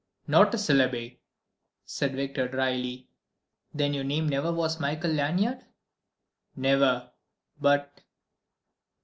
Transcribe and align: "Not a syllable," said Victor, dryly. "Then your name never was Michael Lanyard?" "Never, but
"Not 0.25 0.51
a 0.55 0.57
syllable," 0.57 1.11
said 1.85 2.15
Victor, 2.15 2.47
dryly. 2.47 3.07
"Then 3.71 3.93
your 3.93 4.03
name 4.03 4.27
never 4.27 4.51
was 4.51 4.79
Michael 4.79 5.11
Lanyard?" 5.11 5.63
"Never, 6.55 7.11
but 7.59 7.99